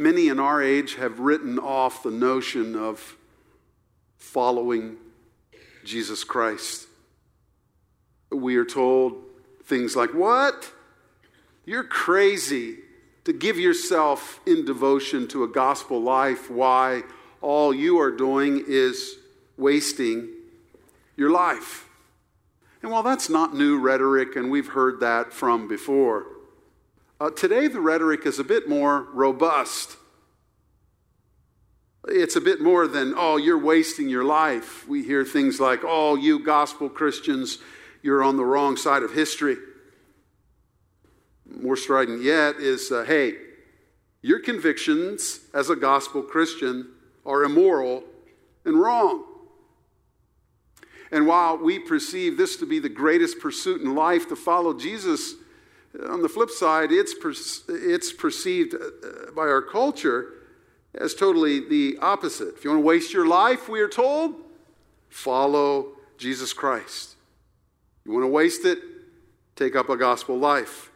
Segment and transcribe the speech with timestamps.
[0.00, 3.18] Many in our age have written off the notion of
[4.16, 4.96] following
[5.84, 6.86] Jesus Christ.
[8.30, 9.22] We are told
[9.62, 10.72] things like, What?
[11.66, 12.78] You're crazy
[13.24, 16.50] to give yourself in devotion to a gospel life.
[16.50, 17.02] Why?
[17.42, 19.16] All you are doing is
[19.58, 20.30] wasting
[21.14, 21.86] your life.
[22.82, 26.24] And while that's not new rhetoric, and we've heard that from before,
[27.20, 29.96] uh, today the rhetoric is a bit more robust.
[32.08, 34.88] It's a bit more than, oh, you're wasting your life.
[34.88, 37.58] We hear things like, oh, you gospel Christians,
[38.02, 39.58] you're on the wrong side of history.
[41.46, 43.34] More strident yet is, uh, hey,
[44.22, 46.88] your convictions as a gospel Christian
[47.26, 48.02] are immoral
[48.64, 49.24] and wrong.
[51.12, 55.34] And while we perceive this to be the greatest pursuit in life to follow Jesus,
[56.08, 57.34] on the flip side, it's, per-
[57.68, 60.34] it's perceived uh, by our culture
[60.94, 62.54] as totally the opposite.
[62.56, 64.34] If you want to waste your life, we are told,
[65.08, 67.16] follow Jesus Christ.
[68.04, 68.78] You want to waste it,
[69.56, 70.90] take up a gospel life.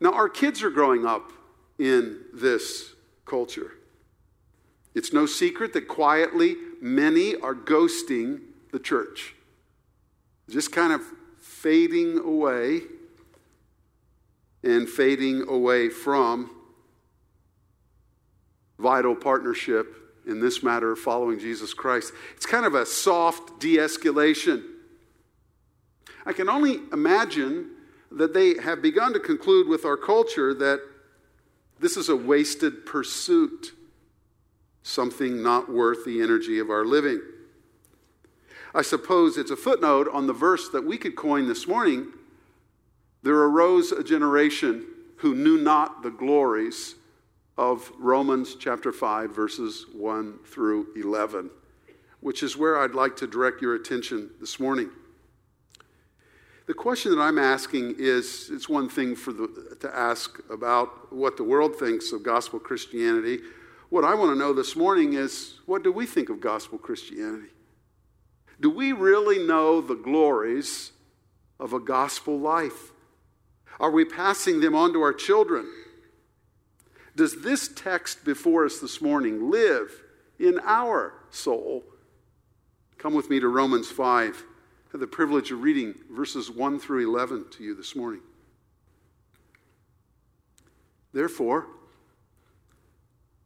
[0.00, 1.32] Now, our kids are growing up
[1.78, 2.94] in this
[3.26, 3.72] culture.
[4.94, 8.40] It's no secret that quietly many are ghosting
[8.72, 9.34] the church,
[10.48, 11.02] just kind of
[11.40, 12.82] fading away
[14.62, 16.50] and fading away from
[18.78, 19.94] vital partnership
[20.26, 22.12] in this matter of following Jesus Christ.
[22.36, 24.62] It's kind of a soft de escalation.
[26.26, 27.70] I can only imagine
[28.12, 30.80] that they have begun to conclude with our culture that
[31.78, 33.72] this is a wasted pursuit,
[34.82, 37.22] something not worth the energy of our living.
[38.74, 42.12] I suppose it's a footnote on the verse that we could coin this morning.
[43.22, 46.94] There arose a generation who knew not the glories
[47.58, 51.50] of Romans chapter 5, verses 1 through 11,
[52.20, 54.88] which is where I'd like to direct your attention this morning.
[56.66, 61.36] The question that I'm asking is it's one thing for the, to ask about what
[61.36, 63.40] the world thinks of gospel Christianity.
[63.90, 67.48] What I want to know this morning is what do we think of gospel Christianity?
[68.60, 70.92] Do we really know the glories
[71.58, 72.92] of a gospel life?
[73.80, 75.66] Are we passing them on to our children?
[77.16, 79.90] Does this text before us this morning live
[80.38, 81.82] in our soul?
[82.98, 84.36] Come with me to Romans 5.
[84.36, 88.20] I have the privilege of reading verses 1 through 11 to you this morning.
[91.14, 91.66] Therefore,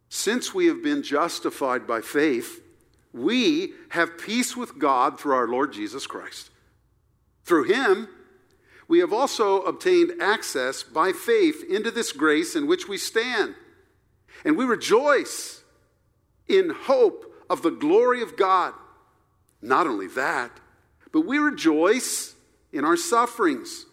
[0.08, 2.60] since we have been justified by faith,
[3.12, 6.50] we have peace with God through our Lord Jesus Christ.
[7.44, 8.08] Through him,
[8.88, 13.54] we have also obtained access by faith into this grace in which we stand.
[14.44, 15.62] And we rejoice
[16.48, 18.74] in hope of the glory of God.
[19.62, 20.60] Not only that,
[21.12, 22.34] but we rejoice
[22.72, 23.86] in our sufferings,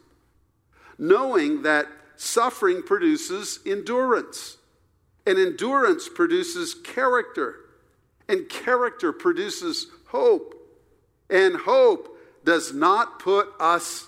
[0.97, 1.88] knowing that
[2.18, 4.58] suffering produces endurance,
[5.25, 7.56] and endurance produces character
[8.28, 10.56] and character produces hope.
[11.29, 14.08] And hope does not put us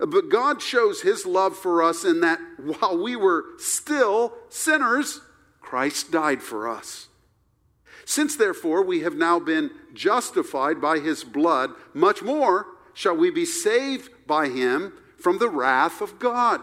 [0.00, 5.20] But God shows his love for us in that while we were still sinners,
[5.60, 7.08] Christ died for us.
[8.06, 13.44] Since therefore we have now been justified by his blood, much more shall we be
[13.44, 16.62] saved by him from the wrath of God.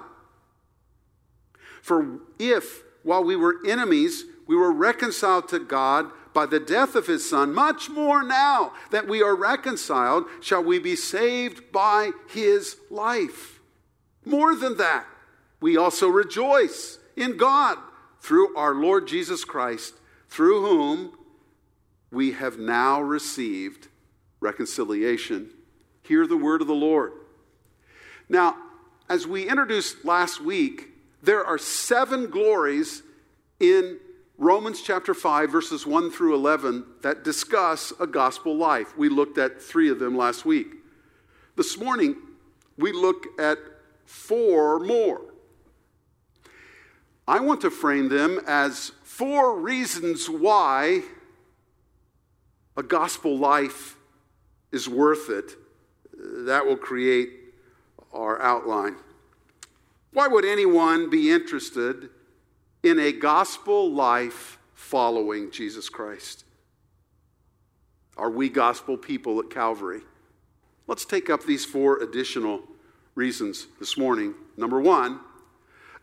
[1.82, 7.08] For if, while we were enemies, we were reconciled to God by the death of
[7.08, 12.78] his Son, much more now that we are reconciled, shall we be saved by his
[12.92, 13.60] life.
[14.24, 15.08] More than that,
[15.60, 17.80] we also rejoice in God
[18.22, 19.96] through our Lord Jesus Christ,
[20.30, 21.18] through whom
[22.12, 23.88] we have now received
[24.40, 25.50] reconciliation.
[26.04, 27.14] Hear the word of the Lord.
[28.30, 28.58] Now,
[29.10, 30.90] as we introduced last week,
[31.24, 33.02] there are seven glories
[33.60, 33.98] in
[34.40, 38.96] Romans chapter 5, verses 1 through 11, that discuss a gospel life.
[38.96, 40.68] We looked at three of them last week.
[41.56, 42.16] This morning,
[42.78, 43.58] we look at
[44.06, 45.22] four more.
[47.28, 51.02] I want to frame them as four reasons why
[52.78, 53.98] a gospel life
[54.72, 55.56] is worth it,
[56.46, 57.32] that will create
[58.14, 58.98] our outline.
[60.14, 62.10] Why would anyone be interested
[62.84, 66.46] in a gospel life following Jesus Christ?
[68.18, 70.02] Are we gospel people at Calvary?
[70.88, 72.62] Let's take up these four additional
[73.16, 74.34] reasons this morning.
[74.56, 75.20] Number one,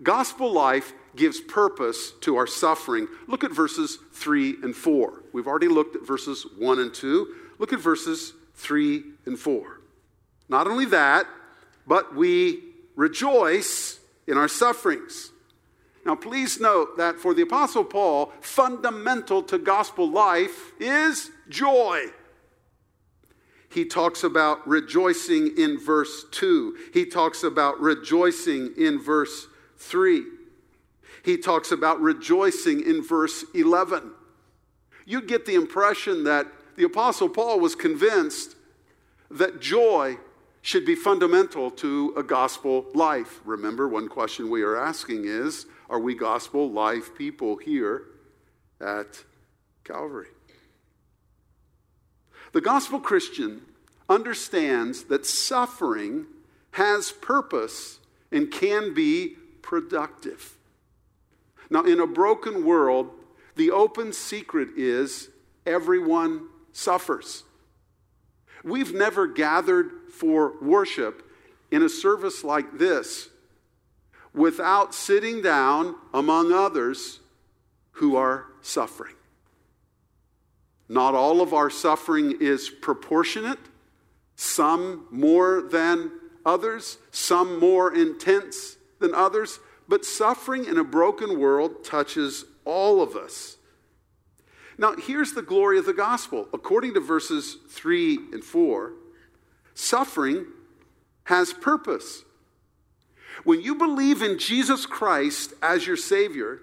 [0.02, 3.08] gospel life gives purpose to our suffering.
[3.26, 5.22] Look at verses 3 and 4.
[5.32, 7.34] We've already looked at verses 1 and 2.
[7.58, 9.80] Look at verses 3 and 4.
[10.48, 11.26] Not only that,
[11.86, 12.62] but we
[12.96, 15.30] rejoice in our sufferings.
[16.04, 22.06] Now, please note that for the Apostle Paul, fundamental to gospel life is joy.
[23.70, 26.76] He talks about rejoicing in verse 2.
[26.92, 29.48] He talks about rejoicing in verse
[29.78, 30.24] 3.
[31.24, 34.12] He talks about rejoicing in verse 11.
[35.06, 36.46] You get the impression that
[36.76, 38.56] the Apostle Paul was convinced
[39.30, 40.18] that joy
[40.62, 43.40] should be fundamental to a gospel life.
[43.44, 48.04] Remember, one question we are asking is Are we gospel life people here
[48.80, 49.22] at
[49.84, 50.28] Calvary?
[52.52, 53.62] The gospel Christian
[54.08, 56.26] understands that suffering
[56.72, 57.98] has purpose
[58.30, 60.56] and can be productive.
[61.70, 63.10] Now, in a broken world,
[63.56, 65.30] the open secret is
[65.66, 67.44] everyone suffers.
[68.62, 71.28] We've never gathered for worship
[71.70, 73.28] in a service like this
[74.34, 77.20] without sitting down among others
[77.92, 79.14] who are suffering.
[80.88, 83.58] Not all of our suffering is proportionate,
[84.36, 86.10] some more than
[86.44, 93.16] others, some more intense than others, but suffering in a broken world touches all of
[93.16, 93.56] us.
[94.76, 96.48] Now, here's the glory of the gospel.
[96.52, 98.92] According to verses 3 and 4,
[99.74, 100.46] suffering
[101.24, 102.24] has purpose.
[103.42, 106.60] When you believe in Jesus Christ as your Savior,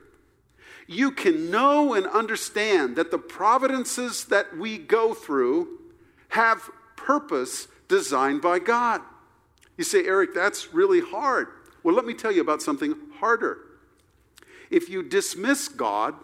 [0.87, 5.79] you can know and understand that the providences that we go through
[6.29, 9.01] have purpose designed by God.
[9.77, 11.47] You say, Eric, that's really hard.
[11.83, 13.57] Well, let me tell you about something harder.
[14.69, 16.15] If you dismiss God,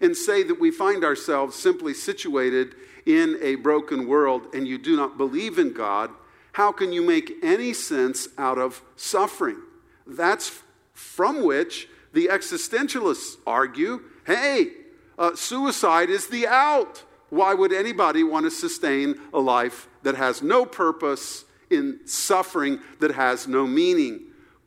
[0.00, 2.74] and say that we find ourselves simply situated
[3.06, 6.10] in a broken world and you do not believe in God,
[6.52, 9.58] how can you make any sense out of suffering?
[10.08, 10.62] That's
[10.92, 14.72] from which the existentialists argue hey,
[15.18, 17.02] uh, suicide is the out.
[17.30, 23.12] Why would anybody want to sustain a life that has no purpose in suffering that
[23.12, 24.20] has no meaning?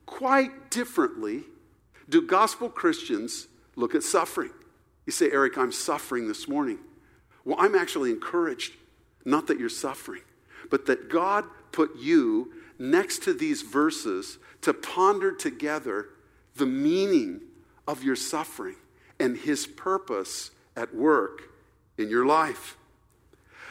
[0.06, 1.44] Quite differently,
[2.10, 4.52] do gospel Christians look at suffering.
[5.06, 6.80] You say, Eric, I'm suffering this morning.
[7.46, 8.74] Well, I'm actually encouraged,
[9.26, 10.22] not that you're suffering,
[10.70, 12.52] but that God put you
[12.82, 16.10] next to these verses to ponder together
[16.56, 17.42] the meaning
[17.88, 18.76] of your suffering
[19.20, 21.44] and his purpose at work
[21.98, 22.78] in your life.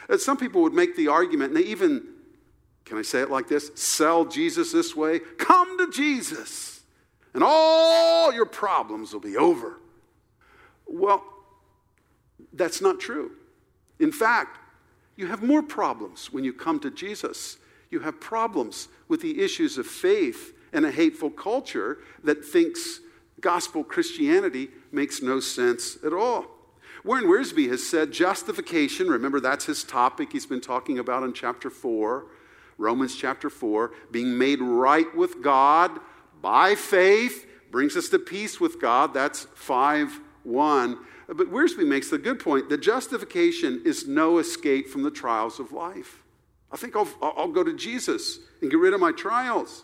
[0.09, 2.05] And some people would make the argument, and they even,
[2.85, 3.71] can I say it like this?
[3.75, 5.19] Sell Jesus this way.
[5.19, 6.81] Come to Jesus,
[7.33, 9.77] and all your problems will be over.
[10.87, 11.23] Well,
[12.53, 13.31] that's not true.
[13.99, 14.57] In fact,
[15.15, 17.57] you have more problems when you come to Jesus.
[17.91, 23.01] You have problems with the issues of faith and a hateful culture that thinks
[23.41, 26.45] gospel Christianity makes no sense at all.
[27.03, 31.69] Warren Wiersbe has said justification, remember that's his topic he's been talking about in chapter
[31.69, 32.25] 4,
[32.77, 35.99] Romans chapter 4, being made right with God
[36.41, 39.13] by faith brings us to peace with God.
[39.13, 40.97] That's 5 1.
[41.27, 45.71] But Wiersbe makes the good point that justification is no escape from the trials of
[45.71, 46.21] life.
[46.71, 49.83] I think I'll, I'll go to Jesus and get rid of my trials.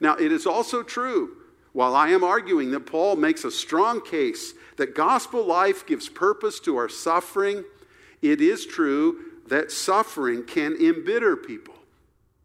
[0.00, 1.36] Now, it is also true,
[1.72, 6.60] while I am arguing that Paul makes a strong case that gospel life gives purpose
[6.60, 7.64] to our suffering,
[8.22, 11.74] it is true that suffering can embitter people.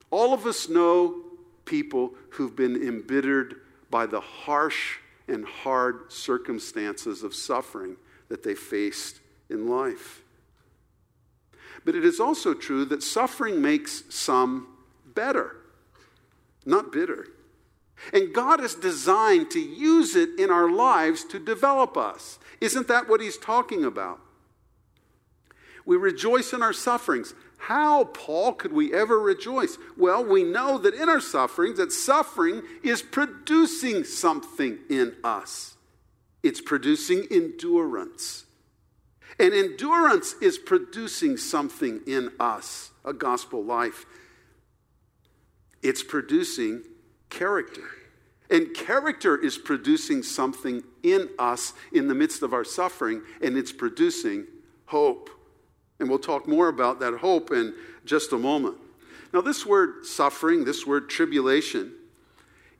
[0.09, 1.21] All of us know
[1.65, 7.97] people who've been embittered by the harsh and hard circumstances of suffering
[8.29, 9.19] that they faced
[9.49, 10.22] in life.
[11.85, 14.67] But it is also true that suffering makes some
[15.13, 15.57] better,
[16.65, 17.27] not bitter.
[18.11, 22.39] And God is designed to use it in our lives to develop us.
[22.59, 24.19] Isn't that what He's talking about?
[25.85, 27.33] We rejoice in our sufferings.
[27.57, 29.77] How, Paul, could we ever rejoice?
[29.97, 35.77] Well, we know that in our sufferings, that suffering is producing something in us.
[36.41, 38.45] It's producing endurance.
[39.39, 44.05] And endurance is producing something in us, a gospel life.
[45.81, 46.83] It's producing
[47.29, 47.89] character.
[48.49, 53.71] And character is producing something in us in the midst of our suffering, and it's
[53.71, 54.45] producing
[54.85, 55.29] hope.
[55.99, 57.73] And we'll talk more about that hope in
[58.05, 58.77] just a moment.
[59.33, 61.93] Now, this word suffering, this word tribulation,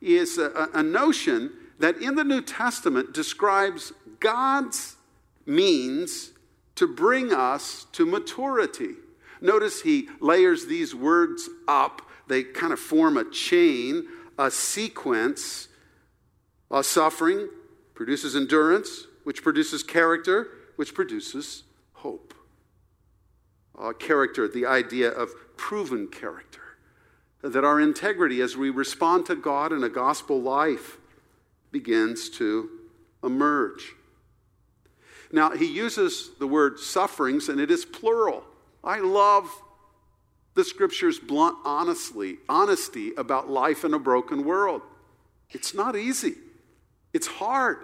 [0.00, 4.94] is a, a notion that in the New Testament describes God's
[5.46, 6.30] means
[6.76, 8.94] to bring us to maturity.
[9.40, 14.06] Notice he layers these words up, they kind of form a chain
[14.38, 15.68] a sequence.
[16.70, 17.48] A suffering
[17.94, 22.34] produces endurance, which produces character, which produces hope.
[23.98, 26.60] character, the idea of proven character.
[27.42, 30.98] That our integrity as we respond to God in a gospel life
[31.70, 32.70] begins to
[33.22, 33.94] emerge.
[35.34, 38.44] Now, he uses the word sufferings, and it is plural.
[38.84, 39.50] I love
[40.54, 44.82] the scripture's blunt honestly, honesty about life in a broken world.
[45.50, 46.36] It's not easy.
[47.12, 47.78] It's hard.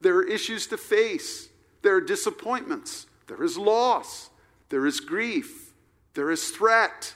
[0.00, 1.50] There are issues to face.
[1.82, 3.06] There are disappointments.
[3.26, 4.30] There is loss.
[4.70, 5.74] There is grief.
[6.14, 7.14] There is threat.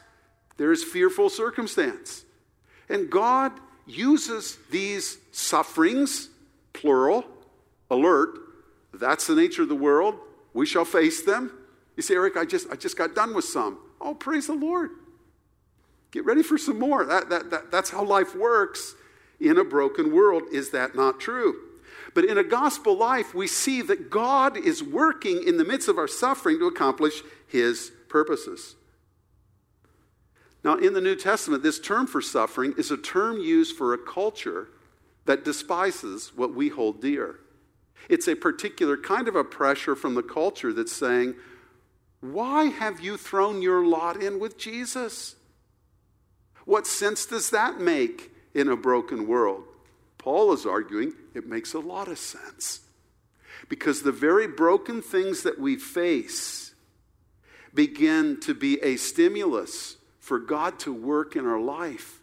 [0.58, 2.26] There is fearful circumstance.
[2.90, 3.52] And God
[3.86, 6.28] uses these sufferings,
[6.74, 7.24] plural,
[7.90, 8.49] alert.
[8.92, 10.16] That's the nature of the world.
[10.52, 11.52] We shall face them.
[11.96, 13.78] You say, Eric, I just, I just got done with some.
[14.00, 14.90] Oh, praise the Lord.
[16.10, 17.04] Get ready for some more.
[17.04, 18.94] That, that, that, that's how life works
[19.38, 20.44] in a broken world.
[20.52, 21.56] Is that not true?
[22.14, 25.98] But in a gospel life, we see that God is working in the midst of
[25.98, 28.74] our suffering to accomplish his purposes.
[30.64, 33.98] Now, in the New Testament, this term for suffering is a term used for a
[33.98, 34.68] culture
[35.26, 37.38] that despises what we hold dear.
[38.08, 41.34] It's a particular kind of a pressure from the culture that's saying,
[42.20, 45.36] why have you thrown your lot in with Jesus?
[46.64, 49.64] What sense does that make in a broken world?
[50.18, 52.80] Paul is arguing it makes a lot of sense.
[53.68, 56.74] Because the very broken things that we face
[57.72, 62.20] begin to be a stimulus for God to work in our life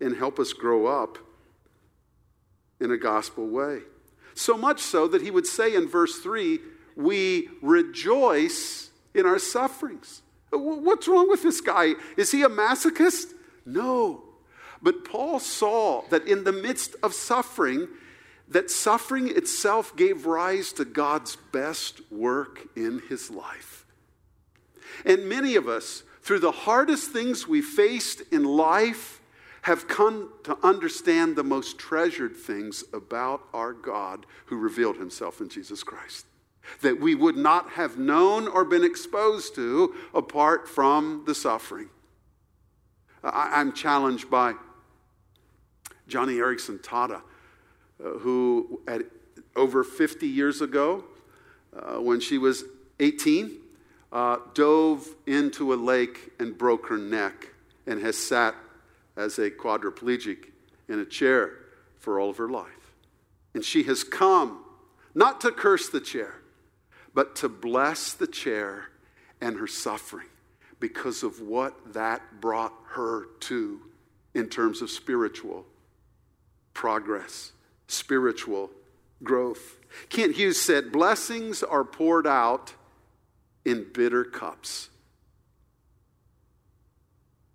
[0.00, 1.18] and help us grow up
[2.80, 3.80] in a gospel way.
[4.34, 6.58] So much so that he would say in verse 3
[6.96, 10.22] we rejoice in our sufferings.
[10.50, 11.94] What's wrong with this guy?
[12.16, 13.32] Is he a masochist?
[13.66, 14.22] No.
[14.82, 17.88] But Paul saw that in the midst of suffering,
[18.48, 23.86] that suffering itself gave rise to God's best work in his life.
[25.04, 29.20] And many of us, through the hardest things we faced in life,
[29.64, 35.48] have come to understand the most treasured things about our God who revealed himself in
[35.48, 36.26] Jesus Christ
[36.80, 41.88] that we would not have known or been exposed to apart from the suffering.
[43.22, 44.54] I'm challenged by
[46.08, 47.22] Joni Eareckson Tada,
[48.02, 49.02] uh, who at
[49.56, 51.04] over 50 years ago,
[51.74, 52.64] uh, when she was
[53.00, 53.56] 18,
[54.12, 57.48] uh, dove into a lake and broke her neck
[57.86, 58.54] and has sat
[59.16, 60.50] as a quadriplegic
[60.88, 61.52] in a chair
[61.98, 62.94] for all of her life.
[63.54, 64.64] And she has come
[65.14, 66.34] not to curse the chair,
[67.14, 68.90] but to bless the chair
[69.40, 70.26] and her suffering
[70.80, 73.80] because of what that brought her to
[74.34, 75.64] in terms of spiritual
[76.74, 77.52] progress,
[77.86, 78.70] spiritual
[79.22, 79.78] growth.
[80.08, 82.74] Kent Hughes said, Blessings are poured out
[83.64, 84.90] in bitter cups.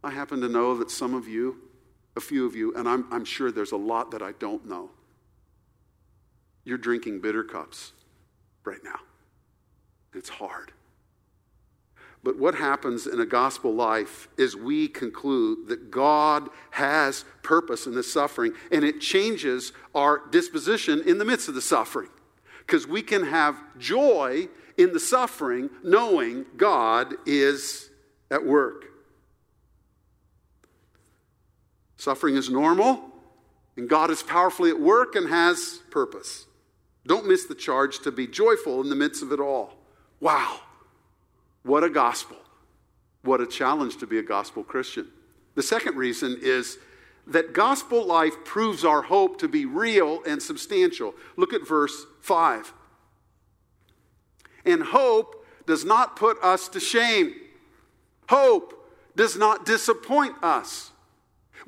[0.03, 1.57] I happen to know that some of you,
[2.15, 4.89] a few of you, and I'm, I'm sure there's a lot that I don't know,
[6.63, 7.93] you're drinking bitter cups
[8.63, 8.99] right now.
[10.13, 10.71] It's hard.
[12.21, 17.95] But what happens in a gospel life is we conclude that God has purpose in
[17.95, 22.09] the suffering, and it changes our disposition in the midst of the suffering.
[22.59, 27.89] Because we can have joy in the suffering knowing God is
[28.29, 28.85] at work.
[31.99, 33.11] Suffering is normal,
[33.75, 36.45] and God is powerfully at work and has purpose.
[37.05, 39.75] Don't miss the charge to be joyful in the midst of it all.
[40.21, 40.61] Wow,
[41.63, 42.37] what a gospel.
[43.23, 45.09] What a challenge to be a gospel Christian.
[45.55, 46.77] The second reason is
[47.27, 51.13] that gospel life proves our hope to be real and substantial.
[51.35, 52.71] Look at verse 5.
[54.63, 57.35] And hope does not put us to shame.
[58.29, 60.91] Hope does not disappoint us.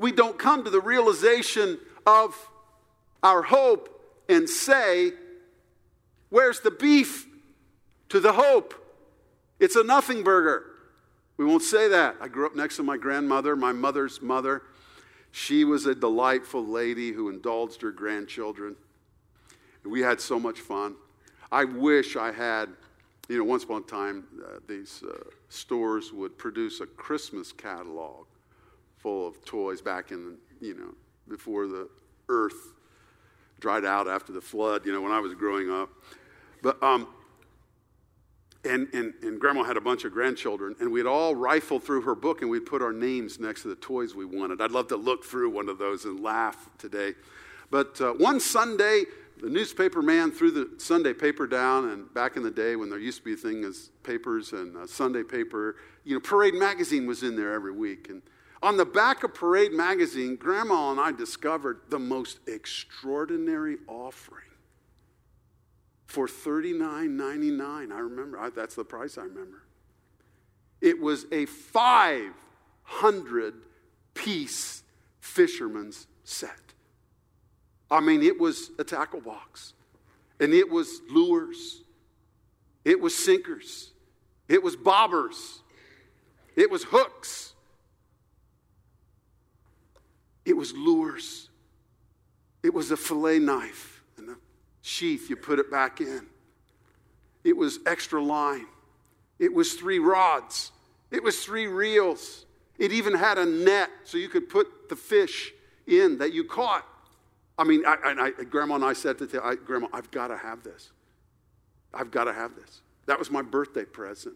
[0.02, 1.78] We don't come to the realization
[2.08, 2.36] of
[3.22, 5.12] our hope and say,
[6.30, 7.28] Where's the beef?
[8.10, 8.74] to the hope.
[9.58, 10.66] It's a nothing burger.
[11.38, 12.18] We won't say that.
[12.20, 14.64] I grew up next to my grandmother, my mother's mother.
[15.32, 18.76] She was a delightful lady who indulged her grandchildren.
[19.86, 20.96] We had so much fun.
[21.54, 22.68] I wish I had,
[23.30, 25.16] you know, once upon a time, uh, these uh,
[25.48, 28.26] stores would produce a Christmas catalog
[29.02, 30.94] full of toys back in, you know,
[31.28, 31.90] before the
[32.30, 32.74] earth
[33.60, 35.90] dried out after the flood, you know, when I was growing up.
[36.62, 37.08] But, um,
[38.64, 42.14] and, and, and grandma had a bunch of grandchildren, and we'd all rifle through her
[42.14, 44.62] book and we'd put our names next to the toys we wanted.
[44.62, 47.14] I'd love to look through one of those and laugh today.
[47.72, 49.06] But uh, one Sunday,
[49.42, 53.00] the newspaper man threw the Sunday paper down, and back in the day when there
[53.00, 57.24] used to be a thing as papers and Sunday paper, you know, Parade magazine was
[57.24, 58.10] in there every week.
[58.10, 58.22] And
[58.64, 64.46] on the back of Parade magazine, Grandma and I discovered the most extraordinary offering
[66.06, 67.92] for $39.99.
[67.92, 69.64] I remember, I, that's the price I remember.
[70.82, 73.54] It was a 500
[74.14, 74.84] piece
[75.20, 76.52] fisherman's set.
[77.90, 79.74] I mean, it was a tackle box,
[80.40, 81.82] and it was lures,
[82.86, 83.92] it was sinkers,
[84.48, 85.60] it was bobbers,
[86.56, 87.51] it was hooks,
[90.52, 91.48] it was lures,
[92.62, 94.36] it was a fillet knife and a
[94.82, 96.28] sheath, you put it back in.
[97.46, 98.68] It was extra line.
[99.40, 100.74] It was three rods.
[101.10, 102.46] It was three reels.
[102.78, 105.54] It even had a net so you could put the fish
[105.88, 106.86] in that you caught.
[107.58, 110.38] I mean, I, I, Grandma and I said to the, I, Grandma, I've got to
[110.38, 110.92] have this.
[111.94, 112.82] I've got to have this.
[113.06, 114.36] That was my birthday present.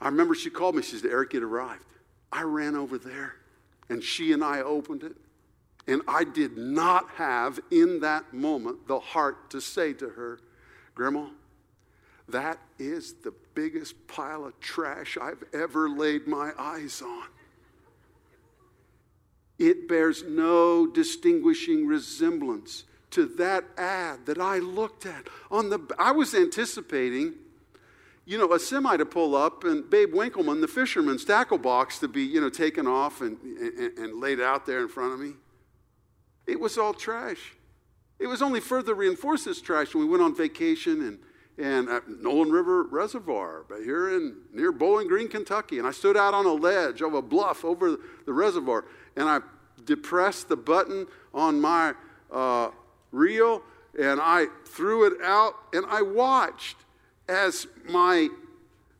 [0.00, 0.82] I remember she called me.
[0.82, 1.84] She said, Eric, it arrived.
[2.32, 3.34] I ran over there,
[3.88, 5.16] and she and I opened it.
[5.88, 10.40] And I did not have in that moment the heart to say to her,
[10.94, 11.28] Grandma,
[12.28, 17.28] that is the biggest pile of trash I've ever laid my eyes on.
[19.58, 26.10] It bears no distinguishing resemblance to that ad that I looked at on the I
[26.12, 27.34] was anticipating
[28.26, 32.08] you know a semi to pull up and Babe Winkelman the fisherman's tackle box to
[32.08, 35.32] be you know taken off and, and, and laid out there in front of me
[36.46, 37.54] it was all trash
[38.18, 41.18] it was only further reinforced as trash when we went on vacation and
[41.58, 45.78] and at Nolin River Reservoir, but here in near Bowling Green, Kentucky.
[45.78, 48.84] And I stood out on a ledge of a bluff over the reservoir,
[49.16, 49.40] and I
[49.84, 51.94] depressed the button on my
[52.30, 52.70] uh,
[53.10, 53.62] reel,
[53.98, 56.76] and I threw it out, and I watched
[57.28, 58.28] as my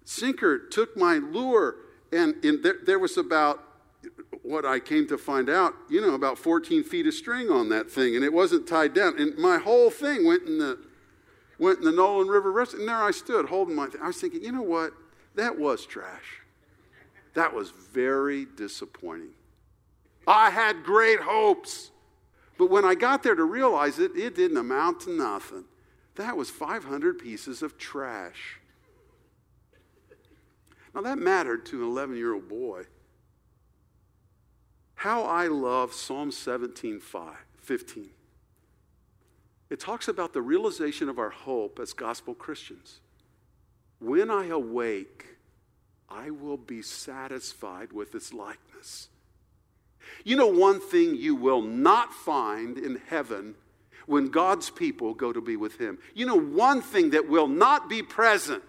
[0.05, 1.77] sinker took my lure,
[2.13, 3.63] and there, there was about
[4.43, 7.91] what I came to find out, you know, about 14 feet of string on that
[7.91, 9.19] thing, and it wasn't tied down.
[9.19, 10.79] And my whole thing went in the
[11.59, 14.01] went in the Nolin River Rest, and there I stood holding my thing.
[14.03, 14.93] I was thinking, you know what?
[15.37, 16.43] That was trash.
[17.35, 19.31] That was very disappointing.
[20.27, 21.91] I had great hopes.
[22.59, 25.65] But when I got there to realize it, it didn't amount to nothing.
[26.17, 28.59] That was 500 pieces of trash.
[30.95, 32.85] Now, that mattered to an 11 year old boy.
[34.95, 38.11] How I love Psalm 17 5, 15.
[39.69, 43.01] It talks about the realization of our hope as gospel Christians.
[44.01, 45.27] When I awake,
[46.09, 49.09] I will be satisfied with its likeness.
[50.25, 53.57] You know, one thing you will not find in heaven
[54.07, 55.99] when God's people go to be with Him.
[56.15, 58.63] You know, one thing that will not be present.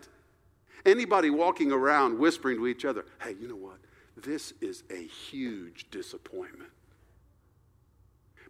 [0.86, 3.78] Anybody walking around whispering to each other, hey, you know what?
[4.16, 6.72] This is a huge disappointment.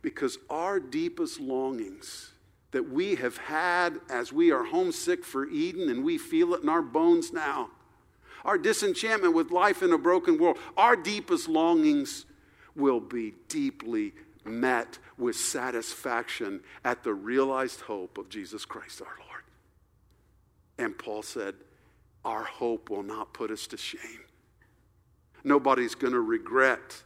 [0.01, 2.31] Because our deepest longings
[2.71, 6.69] that we have had as we are homesick for Eden and we feel it in
[6.69, 7.69] our bones now.
[8.45, 12.25] Our disenchantment with life in a broken world, our deepest longings
[12.75, 14.13] will be deeply
[14.47, 19.43] met with satisfaction at the realized hope of Jesus Christ our Lord.
[20.77, 21.55] And Paul said,
[22.23, 24.21] Our hope will not put us to shame.
[25.43, 27.03] Nobody's going to regret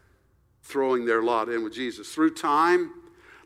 [0.64, 2.14] throwing their lot in with Jesus.
[2.14, 2.92] Through time,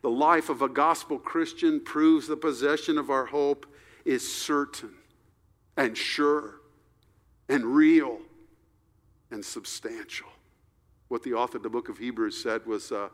[0.02, 3.66] the life of a gospel Christian proves the possession of our hope
[4.04, 4.94] is certain
[5.78, 6.56] and sure
[7.50, 8.20] and real
[9.32, 10.28] and substantial.
[11.08, 13.10] What the author of the book of Hebrews said was uh,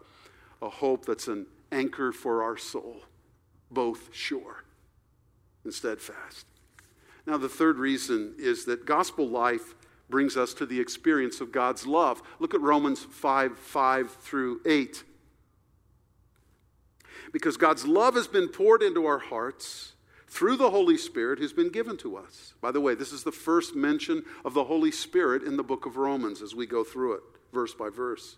[0.62, 3.02] a hope that's an anchor for our soul,
[3.70, 4.64] both sure
[5.64, 6.46] and steadfast.
[7.26, 9.76] Now, the third reason is that gospel life
[10.10, 12.22] brings us to the experience of God's love.
[12.40, 15.04] Look at Romans 5 5 through 8
[17.32, 19.94] because God's love has been poured into our hearts
[20.28, 22.54] through the Holy Spirit who's been given to us.
[22.62, 25.86] By the way, this is the first mention of the Holy Spirit in the book
[25.86, 27.22] of Romans as we go through it,
[27.54, 28.38] verse by verse.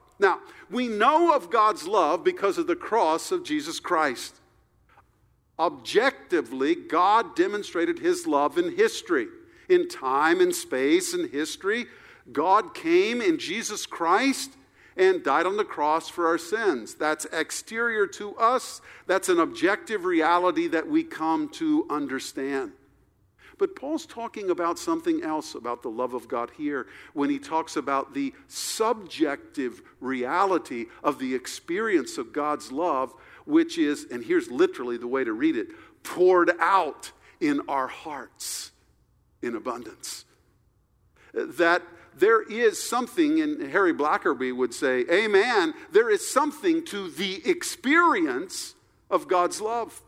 [0.21, 4.35] Now, we know of God's love because of the cross of Jesus Christ.
[5.57, 9.27] Objectively, God demonstrated his love in history.
[9.67, 11.87] In time and space and history,
[12.31, 14.51] God came in Jesus Christ
[14.95, 16.93] and died on the cross for our sins.
[16.93, 22.73] That's exterior to us, that's an objective reality that we come to understand.
[23.61, 27.75] But Paul's talking about something else about the love of God here when he talks
[27.75, 33.13] about the subjective reality of the experience of God's love,
[33.45, 35.67] which is, and here's literally the way to read it,
[36.01, 38.71] poured out in our hearts
[39.43, 40.25] in abundance.
[41.35, 41.83] That
[42.17, 48.73] there is something, and Harry Blackerby would say, Amen, there is something to the experience
[49.11, 50.01] of God's love.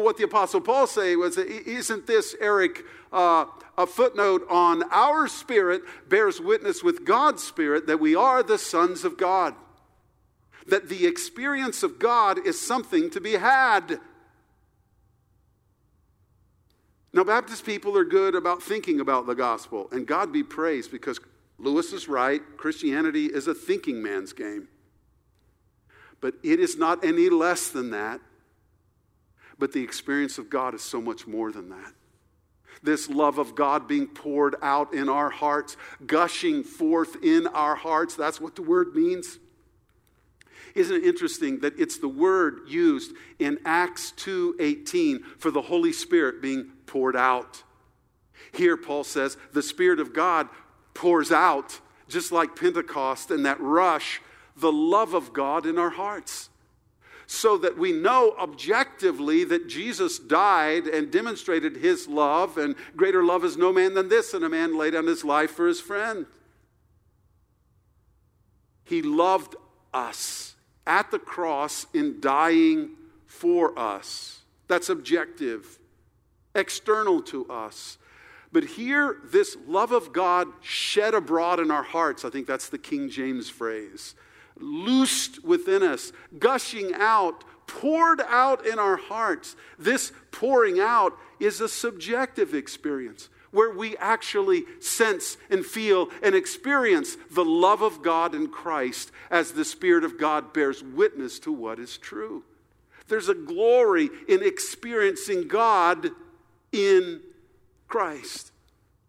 [0.00, 3.46] What the Apostle Paul say was, Isn't this, Eric, uh,
[3.78, 9.04] a footnote on our spirit bears witness with God's spirit that we are the sons
[9.04, 9.54] of God?
[10.66, 14.00] That the experience of God is something to be had.
[17.12, 21.20] Now, Baptist people are good about thinking about the gospel, and God be praised because
[21.58, 22.42] Lewis is right.
[22.56, 24.66] Christianity is a thinking man's game.
[26.20, 28.20] But it is not any less than that.
[29.58, 31.92] But the experience of God is so much more than that.
[32.82, 38.14] This love of God being poured out in our hearts, gushing forth in our hearts,
[38.14, 39.38] that's what the word means.
[40.74, 46.42] Isn't it interesting that it's the word used in Acts 2:18 for the Holy Spirit
[46.42, 47.62] being poured out?
[48.52, 50.48] Here Paul says the spirit of God
[50.92, 54.20] pours out just like Pentecost and that rush
[54.56, 56.50] the love of God in our hearts.
[57.26, 63.44] So that we know objectively that Jesus died and demonstrated his love, and greater love
[63.44, 66.26] is no man than this, and a man laid down his life for his friend.
[68.84, 69.56] He loved
[69.94, 70.54] us
[70.86, 72.90] at the cross in dying
[73.26, 74.42] for us.
[74.68, 75.78] That's objective,
[76.54, 77.98] external to us.
[78.52, 82.78] But here, this love of God shed abroad in our hearts, I think that's the
[82.78, 84.14] King James phrase,
[84.58, 89.56] loosed within us, gushing out, poured out in our hearts.
[89.78, 97.16] This pouring out is a subjective experience where we actually sense and feel and experience
[97.30, 101.78] the love of God in Christ as the Spirit of God bears witness to what
[101.78, 102.42] is true.
[103.06, 106.10] There's a glory in experiencing God
[106.72, 107.20] in
[107.86, 108.50] Christ.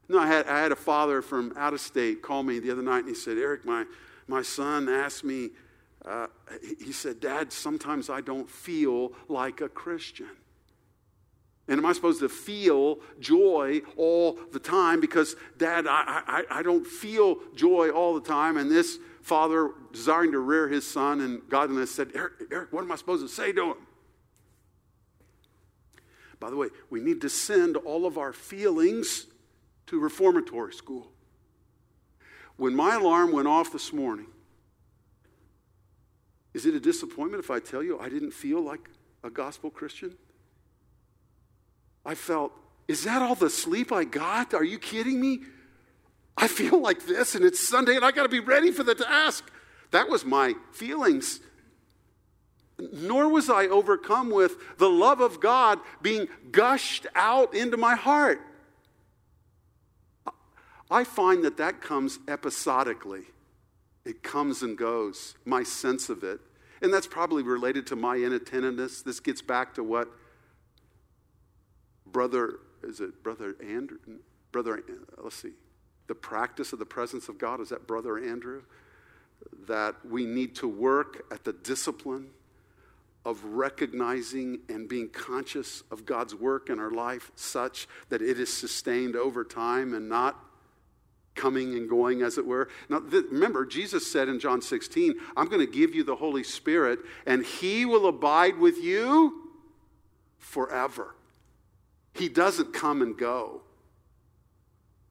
[0.08, 2.69] You know, I had, I had a father from out of state call me the
[2.69, 3.86] other night and he said, Eric, my,
[4.27, 5.51] my son asked me,
[6.03, 6.27] uh,
[6.83, 10.29] he said, Dad, sometimes I don't feel like a Christian.
[11.67, 15.01] And am I supposed to feel joy all the time?
[15.01, 18.57] Because, Dad, I, I, I don't feel joy all the time.
[18.57, 22.91] And this father, desiring to rear his son, and godliness said, Eric, Eric, what am
[22.91, 23.77] I supposed to say to him?
[26.39, 29.25] By the way, we need to send all of our feelings
[29.88, 31.11] to reformatory school.
[32.58, 34.28] When my alarm went off this morning,
[36.54, 38.89] is it a disappointment if I tell you I didn't feel like
[39.24, 40.15] a gospel Christian?
[42.06, 42.54] I felt,
[42.88, 44.54] is that all the sleep I got?
[44.54, 45.41] Are you kidding me?
[46.38, 48.96] I feel like this, and it's Sunday, and I got to be ready for the
[48.96, 49.50] task.
[49.91, 51.39] That was my feelings.
[52.78, 58.41] Nor was I overcome with the love of God being gushed out into my heart.
[60.89, 63.24] I find that that comes episodically.
[64.06, 66.39] It comes and goes, my sense of it.
[66.82, 69.02] And that's probably related to my inattentiveness.
[69.02, 70.10] This gets back to what
[72.06, 73.98] brother, is it brother Andrew?
[74.52, 74.84] Brother,
[75.17, 75.54] let's see.
[76.08, 78.62] The practice of the presence of God, is that brother Andrew?
[79.67, 82.30] That we need to work at the discipline
[83.26, 88.54] of recognizing and being conscious of God's work in our life such that it is
[88.54, 90.44] sustained over time and not
[91.36, 92.69] coming and going, as it were.
[92.89, 96.43] Now, th- remember, Jesus said in John 16, I'm going to give you the Holy
[96.43, 99.52] Spirit, and He will abide with you
[100.38, 101.15] forever.
[102.13, 103.62] He doesn't come and go.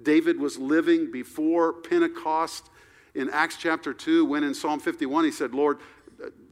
[0.03, 2.71] David was living before Pentecost
[3.15, 5.79] in Acts chapter 2, when in Psalm 51 he said, Lord,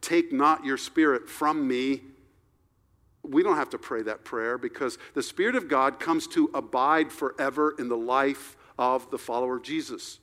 [0.00, 2.02] take not your spirit from me.
[3.22, 7.12] We don't have to pray that prayer because the Spirit of God comes to abide
[7.12, 10.18] forever in the life of the follower of Jesus.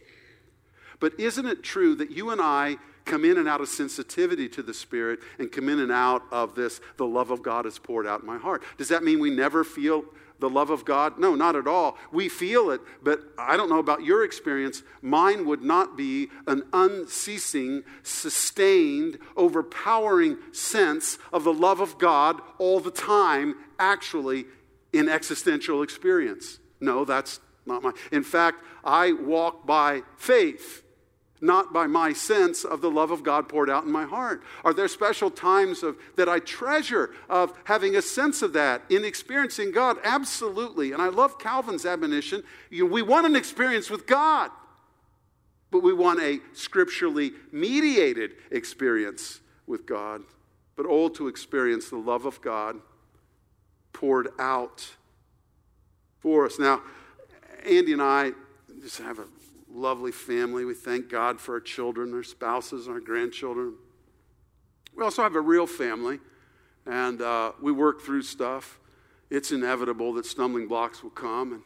[1.00, 4.62] But isn't it true that you and I come in and out of sensitivity to
[4.62, 8.06] the Spirit and come in and out of this, the love of God is poured
[8.06, 8.63] out in my heart?
[8.78, 10.04] Does that mean we never feel
[10.39, 11.17] the love of God?
[11.17, 11.98] No, not at all.
[12.12, 14.84] We feel it, but I don't know about your experience.
[15.02, 22.82] Mine would not be an unceasing, sustained, overpowering sense of the love of God all
[22.82, 24.45] the time, actually,
[24.91, 26.60] in existential experience.
[26.82, 27.91] No, that's not my.
[28.12, 30.84] In fact, I walk by faith
[31.41, 34.43] not by my sense of the love of God poured out in my heart?
[34.63, 39.06] Are there special times of, that I treasure of having a sense of that in
[39.06, 39.98] experiencing God?
[40.04, 40.91] Absolutely.
[40.91, 42.43] And I love Calvin's admonition.
[42.69, 44.52] You we want an experience with God,
[45.72, 50.24] but we want a scripturally mediated experience with God.
[50.76, 52.78] But all to experience the love of God
[53.93, 54.95] poured out
[56.19, 56.58] for us.
[56.58, 56.82] Now,
[57.65, 58.32] Andy and I
[58.82, 59.26] just have a
[59.72, 60.65] lovely family.
[60.65, 63.76] We thank God for our children, our spouses, and our grandchildren.
[64.95, 66.19] We also have a real family,
[66.86, 68.80] and uh, we work through stuff.
[69.30, 71.62] It's inevitable that stumbling blocks will come, and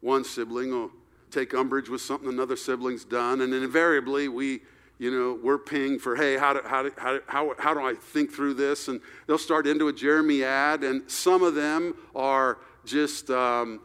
[0.00, 0.90] one sibling will
[1.30, 4.60] take umbrage with something another sibling's done, and invariably we
[4.98, 7.94] you know, we're pinged for, hey, how do, how, do, how, how, how do I
[7.94, 8.88] think through this?
[8.88, 13.80] And they'll start into a jeremiad, and some of them are just um,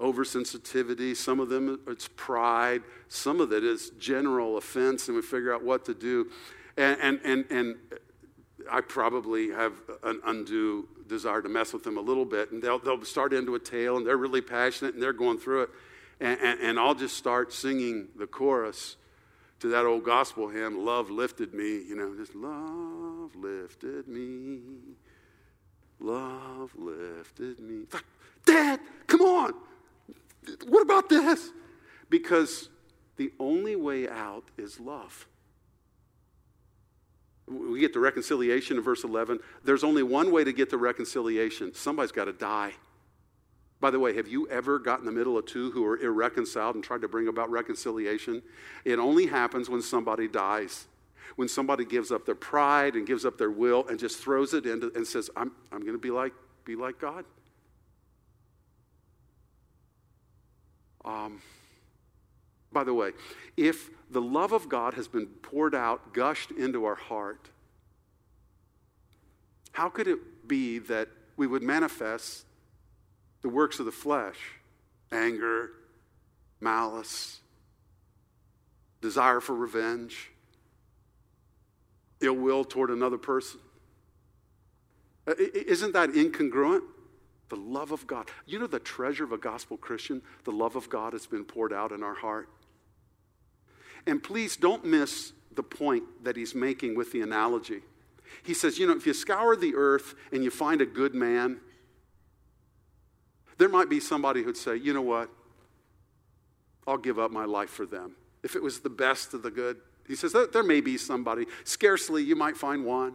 [0.00, 1.16] oversensitivity.
[1.16, 2.82] Some of them, it's pride.
[3.08, 6.30] Some of it is general offense, and we figure out what to do.
[6.76, 7.76] And, and, and, and
[8.70, 12.78] I probably have an undue desire to mess with them a little bit, and they'll,
[12.78, 15.70] they'll start into a tale, and they're really passionate, and they're going through it.
[16.20, 18.96] And, and, and I'll just start singing the chorus
[19.60, 24.60] to that old gospel hymn, Love Lifted Me, you know, just love lifted me.
[25.98, 27.84] Love lifted me.
[28.46, 29.52] Dad, come on
[30.66, 31.50] what about this?
[32.08, 32.68] Because
[33.16, 35.26] the only way out is love.
[37.46, 39.40] We get to reconciliation in verse 11.
[39.64, 42.72] There's only one way to get to reconciliation somebody's got to die.
[43.80, 46.74] By the way, have you ever got in the middle of two who are irreconciled
[46.74, 48.42] and tried to bring about reconciliation?
[48.84, 50.86] It only happens when somebody dies.
[51.36, 54.66] When somebody gives up their pride and gives up their will and just throws it
[54.66, 56.32] into and says, I'm, I'm going to be like,
[56.64, 57.24] be like God.
[61.04, 61.40] Um,
[62.72, 63.12] by the way,
[63.56, 67.48] if the love of God has been poured out, gushed into our heart,
[69.72, 72.44] how could it be that we would manifest
[73.42, 74.36] the works of the flesh
[75.12, 75.70] anger,
[76.60, 77.40] malice,
[79.00, 80.30] desire for revenge,
[82.20, 83.60] ill will toward another person?
[85.26, 86.82] Isn't that incongruent?
[87.50, 88.28] The love of God.
[88.46, 90.22] You know the treasure of a gospel Christian?
[90.44, 92.48] The love of God has been poured out in our heart.
[94.06, 97.80] And please don't miss the point that he's making with the analogy.
[98.44, 101.58] He says, you know, if you scour the earth and you find a good man,
[103.58, 105.28] there might be somebody who'd say, you know what?
[106.86, 108.12] I'll give up my life for them.
[108.42, 109.78] If it was the best of the good.
[110.06, 111.46] He says, there may be somebody.
[111.64, 113.14] Scarcely, you might find one.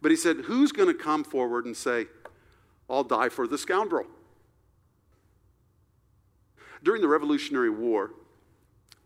[0.00, 2.06] But he said, who's going to come forward and say,
[2.88, 4.06] I'll die for the scoundrel.
[6.82, 8.10] During the Revolutionary War,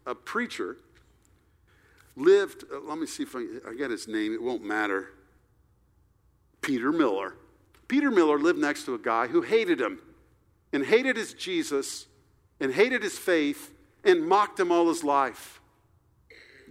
[0.05, 0.77] a preacher
[2.17, 5.11] lived, uh, let me see if I, I get his name, it won't matter.
[6.61, 7.35] Peter Miller.
[7.87, 10.01] Peter Miller lived next to a guy who hated him
[10.73, 12.07] and hated his Jesus
[12.61, 13.73] and hated his faith
[14.05, 15.61] and mocked him all his life.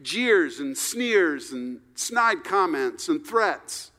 [0.01, 3.91] Jeers and sneers and snide comments and threats.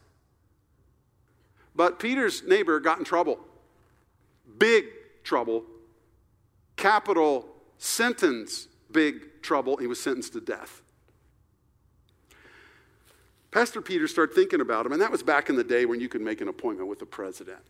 [1.79, 3.38] But Peter's neighbor got in trouble.
[4.59, 4.87] Big
[5.23, 5.62] trouble.
[6.75, 7.47] Capital
[7.79, 9.77] sentence, big trouble.
[9.77, 10.83] He was sentenced to death.
[13.53, 16.09] Pastor Peter started thinking about him, and that was back in the day when you
[16.09, 17.61] could make an appointment with the president.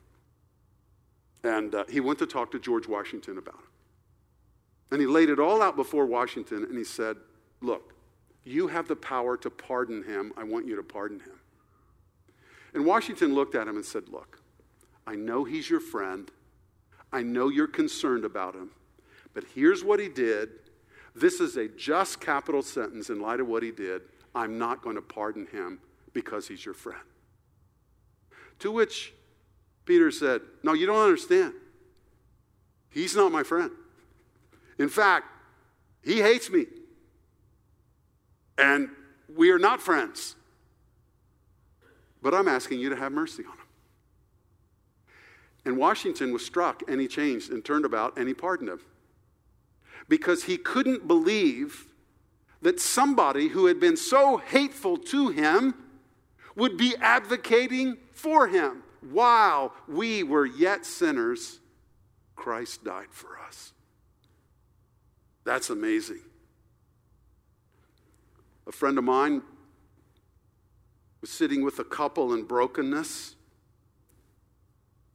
[1.44, 4.90] And uh, he went to talk to George Washington about it.
[4.90, 7.18] And he laid it all out before Washington, and he said,
[7.61, 7.92] Look,
[8.42, 10.33] you have the power to pardon him.
[10.35, 11.38] I want you to pardon him.
[12.74, 14.40] And Washington looked at him and said, Look,
[15.07, 16.31] I know he's your friend.
[17.12, 18.70] I know you're concerned about him.
[19.35, 20.50] But here's what he did.
[21.14, 24.02] This is a just capital sentence in light of what he did.
[24.35, 25.81] I'm not going to pardon him
[26.12, 27.00] because he's your friend.
[28.61, 29.12] To which
[29.85, 31.54] Peter said, No, you don't understand.
[32.90, 33.70] He's not my friend.
[34.78, 35.26] In fact,
[36.02, 36.66] he hates me.
[38.57, 38.88] And
[39.35, 40.35] we are not friends.
[42.22, 43.66] But I'm asking you to have mercy on him.
[45.64, 48.81] And Washington was struck and he changed and turned about and he pardoned him.
[50.09, 51.87] Because he couldn't believe
[52.62, 55.74] that somebody who had been so hateful to him
[56.57, 61.61] would be advocating for him while we were yet sinners.
[62.35, 63.72] Christ died for us.
[65.44, 66.20] That's amazing.
[68.66, 69.42] A friend of mine
[71.24, 73.35] sitting with a couple in brokenness.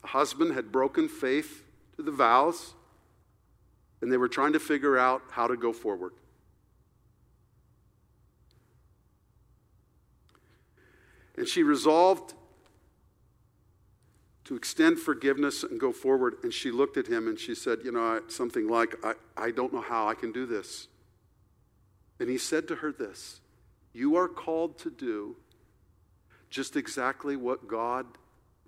[0.02, 1.64] The husband had broken faith
[1.96, 2.74] to the vows,
[4.02, 6.14] and they were trying to figure out how to go forward.
[11.36, 12.34] And she resolved
[14.46, 16.36] to extend forgiveness and go forward.
[16.44, 19.74] And she looked at him and she said, You know, something like, I, I don't
[19.74, 20.88] know how I can do this.
[22.20, 23.40] And he said to her this
[23.94, 25.38] You are called to do
[26.54, 28.06] just exactly what God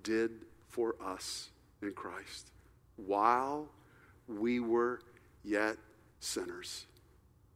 [0.02, 0.32] did
[0.69, 1.50] for us
[1.84, 2.50] in Christ
[2.95, 3.67] while
[4.28, 5.02] we were
[5.43, 5.78] yet
[6.19, 6.88] sinners.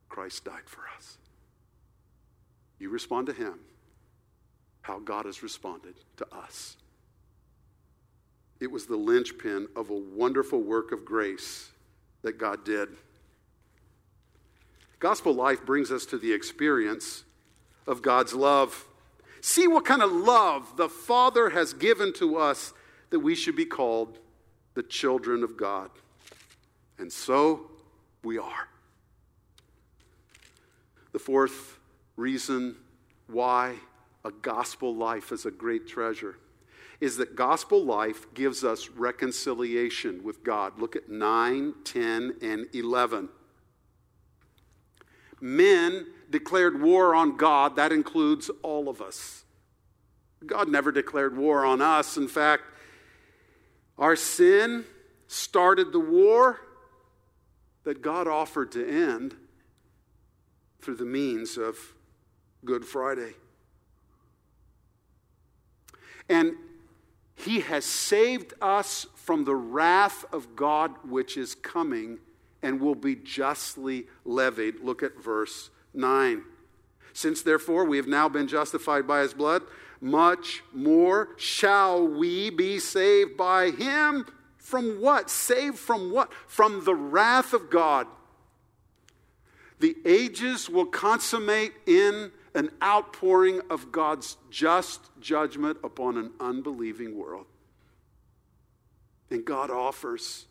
[0.07, 1.17] Christ died for us.
[2.77, 3.55] You respond to him
[4.81, 6.77] how God has responded to us.
[8.59, 11.71] It was the linchpin of a wonderful work of grace
[12.21, 12.89] that God did.
[14.99, 17.23] Gospel life brings us to the experience
[17.87, 18.85] of God's love.
[19.41, 22.73] See what kind of love the Father has given to us
[23.09, 24.19] that we should be called
[24.73, 25.89] the children of God.
[26.97, 27.71] And so
[28.23, 28.67] we are.
[31.11, 31.77] The fourth
[32.17, 32.75] reason
[33.27, 33.75] why
[34.25, 36.37] a gospel life is a great treasure
[36.99, 40.77] is that gospel life gives us reconciliation with God.
[40.79, 43.29] Look at 9, 10, and 11.
[45.41, 49.43] Men declared war on God, that includes all of us.
[50.45, 52.17] God never declared war on us.
[52.17, 52.63] In fact,
[53.97, 54.85] our sin
[55.27, 56.59] started the war
[57.83, 59.35] that God offered to end
[60.81, 61.77] through the means of
[62.63, 63.33] Good Friday.
[66.29, 66.55] And
[67.35, 72.19] he has saved us from the wrath of God which is coming
[72.61, 74.75] and will be justly levied.
[74.81, 76.43] Look at verse 9.
[77.13, 79.63] Since therefore we have now been justified by his blood,
[80.01, 84.25] much more shall we be saved by him.
[84.57, 85.29] From what?
[85.29, 86.31] Saved from what?
[86.47, 88.07] From the wrath of God.
[89.79, 97.45] The ages will consummate in an outpouring of God's just judgment upon an unbelieving world.
[99.29, 100.45] And God offers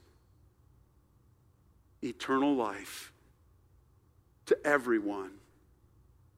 [2.02, 3.12] eternal life
[4.46, 5.32] to everyone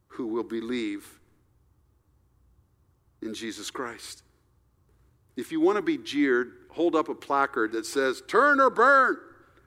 [0.08, 1.20] who will believe
[3.22, 4.22] in Jesus Christ.
[5.36, 9.18] If you want to be jeered, hold up a placard that says, Turn or burn,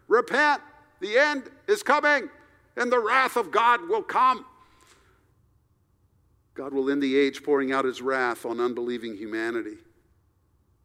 [0.08, 0.62] repent,
[1.00, 2.30] the end is coming,
[2.76, 4.46] and the wrath of God will come.
[6.54, 9.78] God will end the age pouring out his wrath on unbelieving humanity.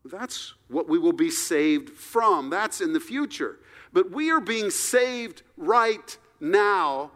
[0.04, 2.50] That's what we will be saved from.
[2.50, 3.58] That's in the future.
[3.92, 7.10] But we are being saved right now.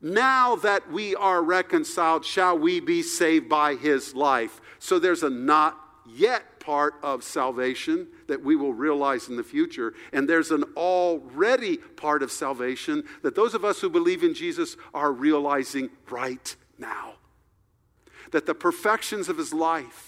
[0.00, 4.60] Now that we are reconciled, shall we be saved by his life?
[4.78, 9.94] So there's a not yet part of salvation that we will realize in the future.
[10.12, 14.76] And there's an already part of salvation that those of us who believe in Jesus
[14.92, 17.14] are realizing right now
[18.32, 20.05] that the perfections of his life,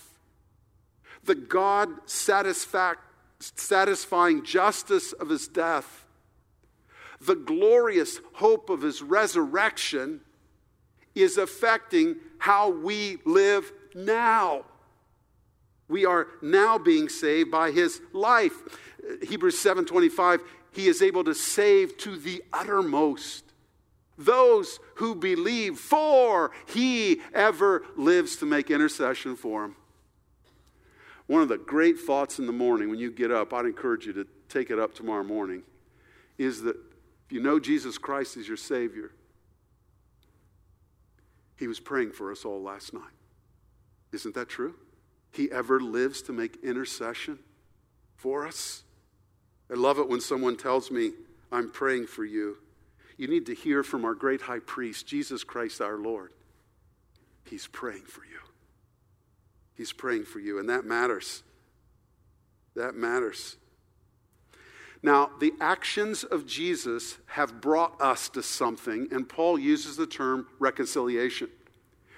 [1.28, 2.96] the God satisfying
[4.44, 6.04] justice of his death,
[7.20, 10.20] the glorious hope of his resurrection
[11.14, 14.64] is affecting how we live now.
[15.88, 18.54] We are now being saved by his life.
[19.22, 23.44] Hebrews 7:25 he is able to save to the uttermost
[24.16, 29.76] those who believe, for he ever lives to make intercession for them.
[31.29, 34.12] One of the great thoughts in the morning when you get up, I'd encourage you
[34.14, 35.62] to take it up tomorrow morning,
[36.38, 36.76] is that
[37.26, 39.12] if you know Jesus Christ is your Savior,
[41.56, 43.02] he was praying for us all last night.
[44.12, 44.74] Isn't that true?
[45.33, 47.38] He ever lives to make intercession
[48.16, 48.85] for us.
[49.70, 51.12] I love it when someone tells me,
[51.52, 52.56] I'm praying for you.
[53.18, 56.33] You need to hear from our great high priest, Jesus Christ our Lord.
[57.44, 58.38] He's praying for you.
[59.79, 61.44] He's praying for you, and that matters.
[62.74, 63.56] That matters.
[65.04, 70.48] Now, the actions of Jesus have brought us to something, and Paul uses the term
[70.58, 71.48] reconciliation.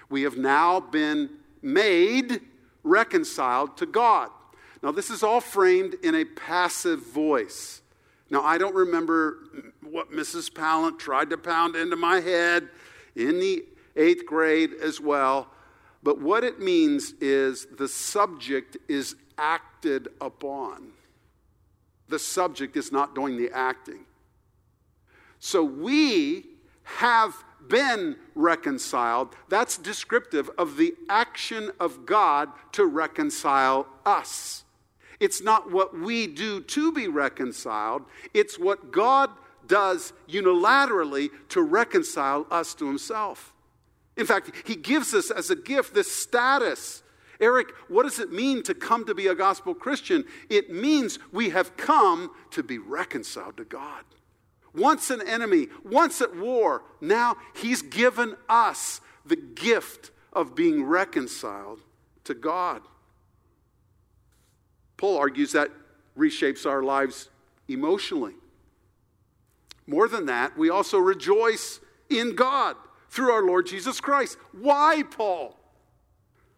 [0.09, 1.29] We have now been
[1.61, 2.41] made
[2.83, 4.31] reconciled to God.
[4.81, 7.83] Now, this is all framed in a passive voice.
[8.31, 9.37] Now, I don't remember
[9.83, 10.51] what Mrs.
[10.51, 12.69] Pallant tried to pound into my head
[13.15, 15.49] in the eighth grade as well,
[16.03, 20.91] but what it means is the subject is acted upon.
[22.09, 24.05] The subject is not doing the acting.
[25.39, 26.45] So we
[26.83, 27.33] have
[27.67, 29.35] been reconciled.
[29.49, 34.63] That's descriptive of the action of God to reconcile us.
[35.19, 39.29] It's not what we do to be reconciled, it's what God
[39.67, 43.53] does unilaterally to reconcile us to Himself.
[44.17, 47.03] In fact, He gives us as a gift this status.
[47.39, 50.25] Eric, what does it mean to come to be a gospel Christian?
[50.49, 54.03] It means we have come to be reconciled to God.
[54.75, 61.79] Once an enemy, once at war, now He's given us the gift of being reconciled
[62.25, 62.81] to God.
[64.97, 65.69] Paul argues that
[66.17, 67.29] reshapes our lives
[67.67, 68.35] emotionally.
[69.87, 72.75] More than that, we also rejoice in God
[73.11, 74.37] through our Lord Jesus Christ.
[74.53, 75.57] Why, Paul?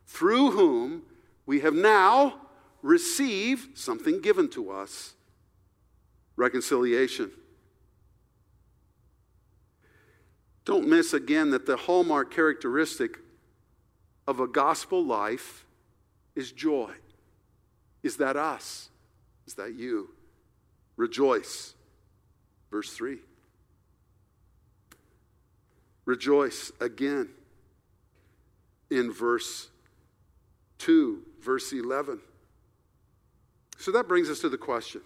[0.06, 1.02] Through whom
[1.46, 2.36] we have now
[2.82, 5.16] received something given to us
[6.36, 7.32] reconciliation.
[10.66, 13.18] Don't miss again that the hallmark characteristic
[14.28, 15.66] of a gospel life
[16.36, 16.92] is joy.
[18.04, 18.90] Is that us?
[19.48, 20.10] Is that you?
[20.98, 21.74] Rejoice.
[22.72, 23.18] Verse 3.
[26.06, 27.30] Rejoice again
[28.90, 29.70] in verse
[30.80, 32.20] 2, verse 11.
[33.78, 35.02] So that brings us to the question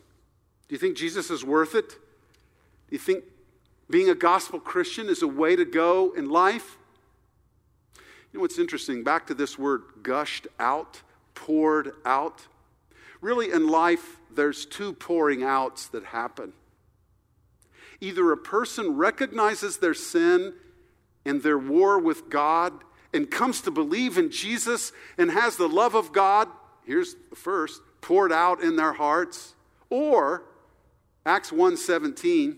[0.68, 1.90] Do you think Jesus is worth it?
[1.90, 3.24] Do you think
[3.90, 6.78] being a gospel Christian is a way to go in life?
[8.32, 9.04] You know what's interesting?
[9.04, 11.02] Back to this word gushed out,
[11.34, 12.48] poured out.
[13.22, 16.54] Really, in life, there's two pouring outs that happen.
[18.00, 20.54] Either a person recognizes their sin
[21.28, 22.74] and their war with God
[23.14, 26.48] and comes to believe in Jesus and has the love of God,
[26.86, 29.56] here's the first, poured out in their hearts,
[29.90, 30.44] or
[31.26, 32.58] Acts 1:17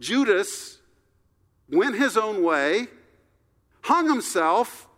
[0.00, 0.78] Judas
[1.68, 2.88] went his own way,
[3.82, 4.88] hung himself,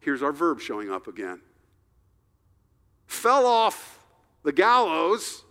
[0.00, 1.40] here's our verb showing up again
[3.06, 4.04] fell off
[4.42, 5.44] the gallows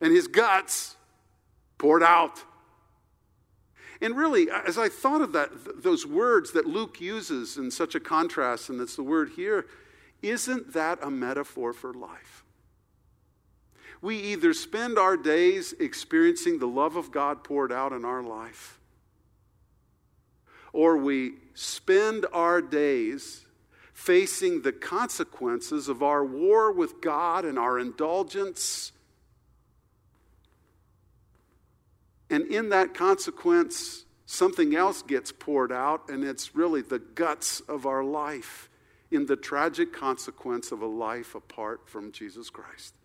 [0.00, 0.96] and his guts
[1.78, 2.42] poured out.
[4.00, 7.94] And really, as I thought of that, th- those words that Luke uses in such
[7.94, 9.66] a contrast, and that's the word here,
[10.22, 12.44] isn't that a metaphor for life?
[14.02, 18.78] We either spend our days experiencing the love of God poured out in our life,
[20.72, 23.46] or we spend our days
[23.94, 28.92] facing the consequences of our war with God and our indulgence.
[32.30, 37.86] And in that consequence, something else gets poured out, and it's really the guts of
[37.86, 38.68] our life
[39.10, 42.96] in the tragic consequence of a life apart from Jesus Christ.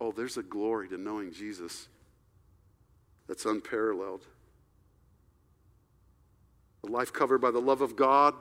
[0.00, 1.88] Oh, there's a glory to knowing Jesus
[3.28, 4.26] that's unparalleled
[6.84, 8.34] a life covered by the love of God,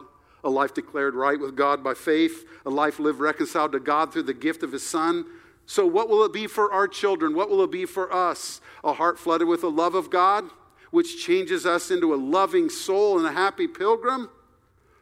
[0.43, 4.23] a life declared right with God by faith, a life lived reconciled to God through
[4.23, 5.25] the gift of His Son.
[5.70, 7.36] So, what will it be for our children?
[7.36, 8.59] What will it be for us?
[8.84, 10.45] A heart flooded with the love of God,
[10.89, 14.32] which changes us into a loving soul and a happy pilgrim?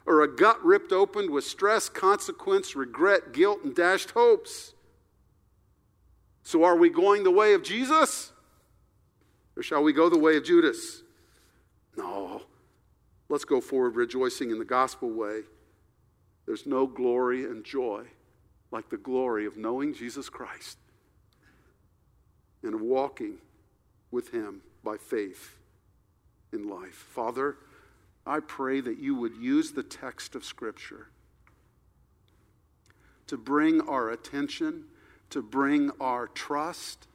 [0.06, 4.74] Or a gut ripped open with stress, consequence, regret, guilt, and dashed hopes?
[6.44, 8.34] So, are we going the way of Jesus?
[9.56, 11.02] Or shall we go the way of Judas?
[11.96, 12.42] No.
[13.30, 15.44] Let's go forward rejoicing in the gospel way.
[16.46, 18.08] There's no glory and joy
[18.72, 20.78] like the glory of knowing Jesus Christ
[22.64, 23.38] and of walking
[24.12, 25.58] with Him by faith
[26.52, 26.94] in life.
[26.94, 27.58] Father,
[28.26, 31.08] I pray that you would use the text of Scripture
[33.28, 34.86] to bring our attention,
[35.30, 37.08] to bring our trust,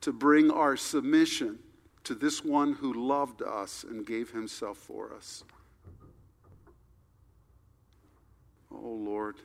[0.00, 1.58] to bring our submission
[2.04, 5.42] to this one who loved us and gave himself for us.
[8.70, 9.36] Oh Lord,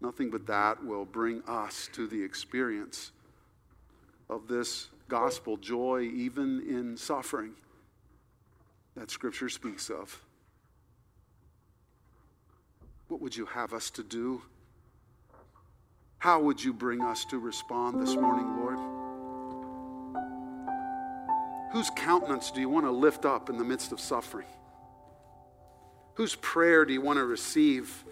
[0.00, 3.12] nothing but that will bring us to the experience
[4.28, 7.52] of this gospel joy, even in suffering
[8.96, 10.22] that Scripture speaks of.
[13.08, 14.42] What would you have us to do?
[16.18, 18.78] How would you bring us to respond this morning, Lord?
[21.72, 24.46] Whose countenance do you want to lift up in the midst of suffering?
[26.14, 28.04] Whose prayer do you want to receive?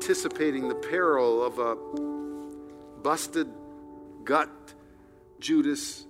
[0.00, 1.74] Anticipating the peril of a
[3.02, 3.48] busted
[4.22, 4.48] gut
[5.40, 6.06] Judas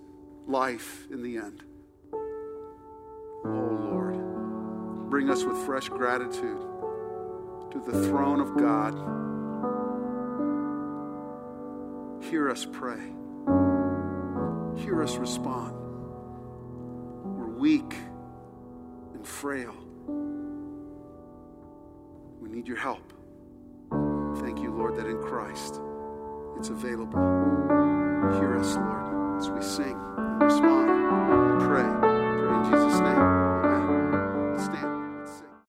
[0.47, 1.65] life in the end.
[2.13, 6.61] Oh Lord, bring us with fresh gratitude
[7.71, 8.93] to the throne of God.
[12.31, 13.01] Hear us pray.
[14.85, 15.75] Hear us respond.
[17.25, 17.95] We're weak
[19.15, 19.75] and frail.
[22.39, 23.15] We need your help.
[24.41, 25.81] Thank you, Lord, that in Christ
[26.57, 27.19] it's available.
[28.39, 30.98] Hear us, Lord, as we sing and respond.